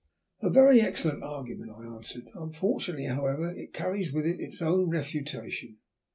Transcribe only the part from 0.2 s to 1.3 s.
"A very excellent